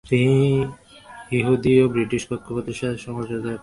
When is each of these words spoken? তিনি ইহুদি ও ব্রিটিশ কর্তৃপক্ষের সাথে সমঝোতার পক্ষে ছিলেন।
তিনি 0.05 0.39
ইহুদি 1.31 1.73
ও 1.83 1.85
ব্রিটিশ 1.87 2.21
কর্তৃপক্ষের 2.29 2.77
সাথে 2.79 2.97
সমঝোতার 2.97 3.39
পক্ষে 3.41 3.41
ছিলেন। 3.41 3.59